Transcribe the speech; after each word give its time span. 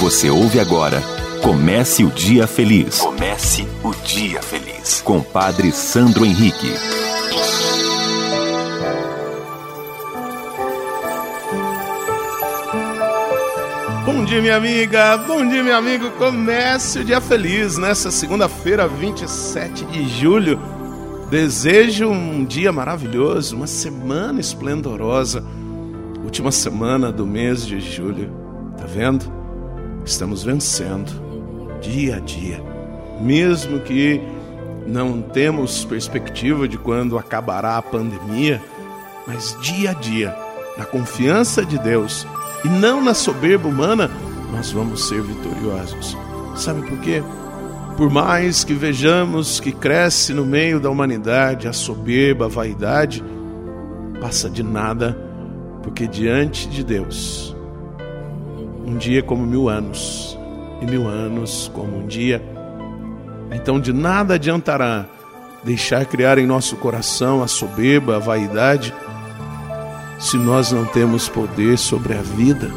Você 0.00 0.28
ouve 0.30 0.60
agora 0.60 1.02
Comece 1.46 2.02
o 2.02 2.10
Dia 2.10 2.46
Feliz. 2.46 2.98
Comece 2.98 3.68
o 3.84 3.94
Dia 4.04 4.42
Feliz. 4.42 5.00
Com 5.00 5.22
Padre 5.22 5.70
Sandro 5.70 6.24
Henrique. 6.24 6.72
Bom 14.04 14.24
dia, 14.24 14.42
minha 14.42 14.56
amiga. 14.56 15.16
Bom 15.18 15.46
dia, 15.46 15.62
meu 15.62 15.76
amigo. 15.76 16.10
Comece 16.18 16.98
o 16.98 17.04
Dia 17.04 17.20
Feliz 17.20 17.78
nessa 17.78 18.10
segunda-feira, 18.10 18.88
27 18.88 19.84
de 19.84 20.08
julho. 20.08 20.58
Desejo 21.30 22.08
um 22.08 22.44
dia 22.44 22.72
maravilhoso, 22.72 23.54
uma 23.54 23.68
semana 23.68 24.40
esplendorosa. 24.40 25.44
Última 26.24 26.50
semana 26.50 27.12
do 27.12 27.24
mês 27.24 27.64
de 27.64 27.78
julho. 27.78 28.32
Tá 28.76 28.84
vendo? 28.84 29.45
Estamos 30.06 30.44
vencendo 30.44 31.10
dia 31.82 32.16
a 32.16 32.20
dia. 32.20 32.62
Mesmo 33.20 33.80
que 33.80 34.20
não 34.86 35.20
temos 35.20 35.84
perspectiva 35.84 36.68
de 36.68 36.78
quando 36.78 37.18
acabará 37.18 37.76
a 37.76 37.82
pandemia, 37.82 38.62
mas 39.26 39.58
dia 39.60 39.90
a 39.90 39.94
dia, 39.94 40.36
na 40.78 40.84
confiança 40.84 41.64
de 41.64 41.76
Deus 41.76 42.24
e 42.64 42.68
não 42.68 43.02
na 43.02 43.14
soberba 43.14 43.68
humana, 43.68 44.08
nós 44.52 44.70
vamos 44.70 45.08
ser 45.08 45.20
vitoriosos. 45.22 46.16
Sabe 46.54 46.82
por 46.88 46.98
quê? 47.00 47.20
Por 47.96 48.08
mais 48.08 48.62
que 48.62 48.74
vejamos 48.74 49.58
que 49.58 49.72
cresce 49.72 50.32
no 50.32 50.46
meio 50.46 50.78
da 50.78 50.88
humanidade 50.88 51.66
a 51.66 51.72
soberba, 51.72 52.44
a 52.44 52.48
vaidade, 52.48 53.24
passa 54.20 54.48
de 54.48 54.62
nada, 54.62 55.18
porque 55.82 56.06
diante 56.06 56.68
de 56.68 56.84
Deus, 56.84 57.55
um 58.86 58.96
dia 58.96 59.22
como 59.22 59.44
mil 59.44 59.68
anos, 59.68 60.38
e 60.80 60.86
mil 60.86 61.06
anos 61.08 61.70
como 61.74 61.98
um 61.98 62.06
dia. 62.06 62.42
Então 63.52 63.80
de 63.80 63.92
nada 63.92 64.34
adiantará 64.34 65.06
deixar 65.64 66.06
criar 66.06 66.38
em 66.38 66.46
nosso 66.46 66.76
coração 66.76 67.42
a 67.42 67.48
soberba, 67.48 68.16
a 68.16 68.20
vaidade, 68.20 68.94
se 70.18 70.36
nós 70.36 70.70
não 70.70 70.84
temos 70.84 71.28
poder 71.28 71.76
sobre 71.76 72.14
a 72.14 72.22
vida. 72.22 72.70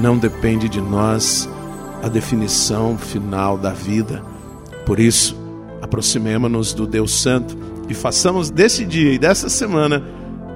Não 0.00 0.16
depende 0.16 0.68
de 0.68 0.80
nós 0.80 1.48
a 2.02 2.08
definição 2.08 2.96
final 2.96 3.58
da 3.58 3.70
vida 3.70 4.22
por 4.84 5.00
isso, 5.00 5.36
aproximemos-nos 5.80 6.74
do 6.74 6.86
Deus 6.86 7.20
Santo 7.20 7.56
e 7.88 7.94
façamos 7.94 8.50
desse 8.50 8.84
dia 8.84 9.12
e 9.12 9.18
dessa 9.18 9.48
semana 9.48 10.02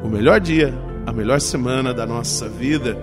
o 0.05 0.09
melhor 0.09 0.39
dia, 0.39 0.75
a 1.07 1.13
melhor 1.13 1.41
semana 1.41 1.95
da 1.95 2.07
nossa 2.07 2.49
vida. 2.49 2.99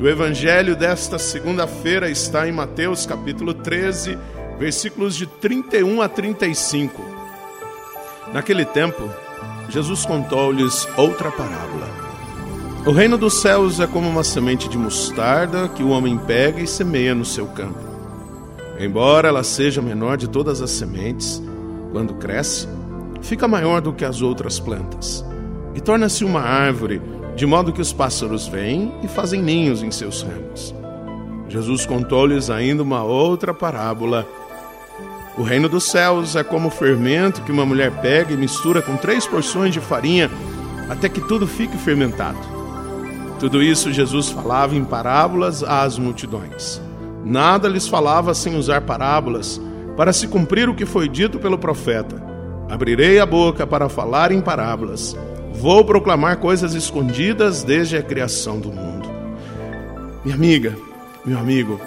O 0.00 0.08
evangelho 0.08 0.74
desta 0.74 1.18
segunda-feira 1.18 2.10
está 2.10 2.48
em 2.48 2.52
Mateus 2.52 3.06
capítulo 3.06 3.54
13, 3.54 4.18
versículos 4.58 5.14
de 5.14 5.26
31 5.26 6.02
a 6.02 6.08
35. 6.08 7.00
Naquele 8.32 8.64
tempo, 8.64 9.08
Jesus 9.68 10.04
contou-lhes 10.04 10.86
outra 10.96 11.30
parábola. 11.30 11.88
O 12.84 12.90
reino 12.90 13.16
dos 13.16 13.40
céus 13.40 13.78
é 13.80 13.86
como 13.86 14.08
uma 14.08 14.24
semente 14.24 14.68
de 14.68 14.76
mostarda 14.76 15.68
que 15.68 15.82
o 15.82 15.90
homem 15.90 16.18
pega 16.18 16.60
e 16.60 16.66
semeia 16.66 17.14
no 17.14 17.24
seu 17.24 17.46
campo. 17.46 17.78
Embora 18.78 19.28
ela 19.28 19.44
seja 19.44 19.80
menor 19.80 20.16
de 20.16 20.28
todas 20.28 20.60
as 20.60 20.70
sementes, 20.72 21.40
quando 21.92 22.14
cresce, 22.14 22.68
fica 23.22 23.46
maior 23.46 23.80
do 23.80 23.92
que 23.92 24.04
as 24.04 24.20
outras 24.20 24.58
plantas 24.58 25.24
e 25.74 25.80
torna-se 25.80 26.24
uma 26.24 26.40
árvore, 26.40 27.00
de 27.34 27.46
modo 27.46 27.72
que 27.72 27.80
os 27.80 27.92
pássaros 27.92 28.46
vêm 28.46 28.92
e 29.02 29.08
fazem 29.08 29.42
ninhos 29.42 29.82
em 29.82 29.90
seus 29.90 30.22
ramos. 30.22 30.74
Jesus 31.48 31.84
contou-lhes 31.84 32.50
ainda 32.50 32.82
uma 32.82 33.02
outra 33.02 33.52
parábola. 33.52 34.26
O 35.36 35.42
reino 35.42 35.68
dos 35.68 35.84
céus 35.84 36.36
é 36.36 36.44
como 36.44 36.68
o 36.68 36.70
fermento 36.70 37.42
que 37.42 37.52
uma 37.52 37.66
mulher 37.66 37.90
pega 38.00 38.32
e 38.32 38.36
mistura 38.36 38.80
com 38.80 38.96
três 38.96 39.26
porções 39.26 39.72
de 39.72 39.80
farinha 39.80 40.30
até 40.88 41.08
que 41.08 41.20
tudo 41.20 41.46
fique 41.46 41.76
fermentado. 41.76 42.38
Tudo 43.38 43.62
isso 43.62 43.92
Jesus 43.92 44.30
falava 44.30 44.76
em 44.76 44.84
parábolas 44.84 45.62
às 45.62 45.98
multidões. 45.98 46.80
Nada 47.24 47.68
lhes 47.68 47.88
falava 47.88 48.34
sem 48.34 48.54
usar 48.56 48.82
parábolas, 48.82 49.60
para 49.96 50.12
se 50.12 50.28
cumprir 50.28 50.68
o 50.68 50.74
que 50.74 50.86
foi 50.86 51.08
dito 51.08 51.38
pelo 51.38 51.58
profeta: 51.58 52.22
Abrirei 52.68 53.18
a 53.18 53.26
boca 53.26 53.66
para 53.66 53.88
falar 53.88 54.30
em 54.30 54.40
parábolas. 54.40 55.16
Vou 55.64 55.82
proclamar 55.82 56.36
coisas 56.40 56.74
escondidas 56.74 57.62
desde 57.62 57.96
a 57.96 58.02
criação 58.02 58.60
do 58.60 58.70
mundo. 58.70 59.08
Minha 60.22 60.36
amiga, 60.36 60.76
meu 61.24 61.38
amigo, 61.38 61.80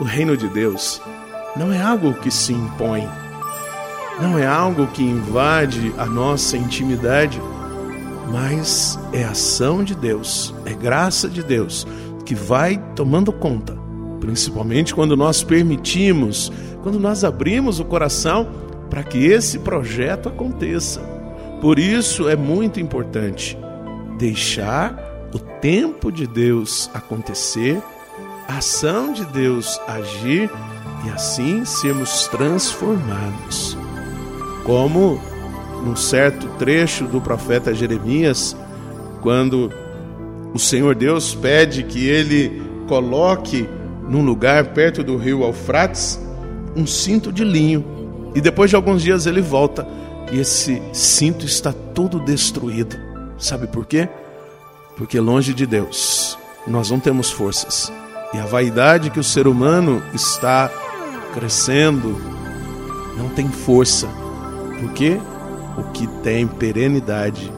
o 0.00 0.04
reino 0.04 0.38
de 0.38 0.48
Deus 0.48 1.02
não 1.54 1.70
é 1.70 1.82
algo 1.82 2.14
que 2.14 2.30
se 2.30 2.54
impõe, 2.54 3.06
não 4.22 4.38
é 4.38 4.46
algo 4.46 4.86
que 4.86 5.02
invade 5.02 5.92
a 5.98 6.06
nossa 6.06 6.56
intimidade, 6.56 7.38
mas 8.32 8.98
é 9.12 9.22
ação 9.22 9.84
de 9.84 9.94
Deus, 9.94 10.54
é 10.64 10.72
graça 10.72 11.28
de 11.28 11.42
Deus 11.42 11.86
que 12.24 12.34
vai 12.34 12.82
tomando 12.96 13.30
conta 13.34 13.78
principalmente 14.18 14.94
quando 14.94 15.14
nós 15.14 15.42
permitimos, 15.42 16.50
quando 16.82 16.98
nós 16.98 17.22
abrimos 17.22 17.80
o 17.80 17.84
coração 17.84 18.48
para 18.88 19.02
que 19.02 19.26
esse 19.26 19.58
projeto 19.58 20.30
aconteça. 20.30 21.19
Por 21.60 21.78
isso 21.78 22.28
é 22.28 22.36
muito 22.36 22.80
importante 22.80 23.56
deixar 24.18 24.98
o 25.34 25.38
tempo 25.38 26.10
de 26.10 26.26
Deus 26.26 26.90
acontecer, 26.94 27.82
a 28.48 28.58
ação 28.58 29.12
de 29.12 29.24
Deus 29.26 29.80
agir 29.86 30.50
e 31.04 31.10
assim 31.10 31.64
sermos 31.64 32.26
transformados. 32.28 33.76
Como 34.64 35.20
num 35.84 35.96
certo 35.96 36.46
trecho 36.58 37.04
do 37.04 37.20
profeta 37.20 37.74
Jeremias, 37.74 38.56
quando 39.20 39.70
o 40.54 40.58
Senhor 40.58 40.94
Deus 40.94 41.34
pede 41.34 41.82
que 41.82 42.06
ele 42.06 42.62
coloque 42.88 43.68
num 44.08 44.24
lugar 44.24 44.72
perto 44.72 45.04
do 45.04 45.16
rio 45.16 45.42
Eufrates 45.42 46.18
um 46.74 46.86
cinto 46.86 47.32
de 47.32 47.44
linho. 47.44 47.84
E 48.34 48.40
depois 48.40 48.70
de 48.70 48.76
alguns 48.76 49.02
dias 49.02 49.26
ele 49.26 49.40
volta 49.40 49.86
e 50.32 50.38
esse 50.38 50.80
cinto 50.92 51.44
está 51.44 51.72
todo 51.72 52.20
destruído. 52.20 52.96
Sabe 53.38 53.66
por 53.66 53.86
quê? 53.86 54.08
Porque 54.96 55.18
longe 55.18 55.54
de 55.54 55.66
Deus 55.66 56.38
nós 56.66 56.90
não 56.90 57.00
temos 57.00 57.30
forças. 57.30 57.92
E 58.32 58.38
a 58.38 58.46
vaidade 58.46 59.10
que 59.10 59.18
o 59.18 59.24
ser 59.24 59.46
humano 59.46 60.02
está 60.14 60.70
crescendo 61.34 62.16
não 63.16 63.28
tem 63.30 63.48
força. 63.48 64.08
Porque 64.80 65.18
o 65.76 65.84
que 65.92 66.06
tem 66.22 66.46
perenidade, 66.46 67.52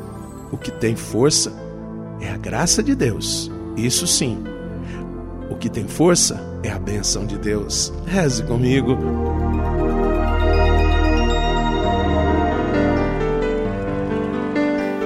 o 0.50 0.56
que 0.56 0.70
tem 0.70 0.96
força 0.96 1.52
é 2.20 2.30
a 2.30 2.36
graça 2.36 2.82
de 2.82 2.94
Deus. 2.94 3.50
Isso 3.76 4.06
sim 4.06 4.52
o 5.52 5.56
que 5.56 5.68
tem 5.68 5.86
força 5.86 6.40
é 6.62 6.70
a 6.70 6.78
benção 6.78 7.26
de 7.26 7.36
Deus. 7.36 7.92
Reze 8.06 8.42
comigo. 8.44 8.96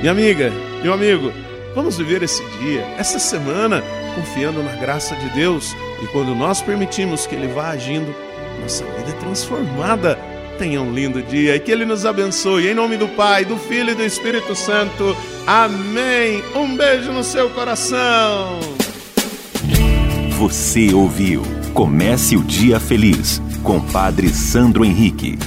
Minha 0.00 0.12
amiga, 0.12 0.52
meu 0.82 0.92
amigo, 0.92 1.32
vamos 1.74 1.98
viver 1.98 2.22
esse 2.22 2.44
dia, 2.60 2.82
essa 2.96 3.18
semana, 3.18 3.82
confiando 4.14 4.62
na 4.62 4.72
graça 4.76 5.14
de 5.16 5.28
Deus 5.30 5.76
e 6.02 6.06
quando 6.06 6.34
nós 6.34 6.62
permitimos 6.62 7.26
que 7.26 7.34
Ele 7.34 7.48
vá 7.48 7.70
agindo, 7.70 8.14
nossa 8.60 8.84
vida 8.84 9.10
é 9.10 9.20
transformada. 9.20 10.18
Tenha 10.58 10.82
um 10.82 10.92
lindo 10.92 11.22
dia 11.22 11.54
e 11.54 11.60
que 11.60 11.70
Ele 11.70 11.84
nos 11.84 12.04
abençoe. 12.04 12.68
Em 12.68 12.74
nome 12.74 12.96
do 12.96 13.06
Pai, 13.08 13.44
do 13.44 13.56
Filho 13.56 13.90
e 13.90 13.94
do 13.94 14.02
Espírito 14.02 14.54
Santo. 14.56 15.16
Amém. 15.46 16.42
Um 16.54 16.76
beijo 16.76 17.12
no 17.12 17.22
seu 17.22 17.48
coração. 17.50 18.58
Você 20.38 20.92
ouviu 20.92 21.42
Comece 21.78 22.36
o 22.36 22.42
Dia 22.42 22.80
Feliz 22.80 23.40
com 23.62 23.80
Padre 23.80 24.30
Sandro 24.30 24.84
Henrique. 24.84 25.38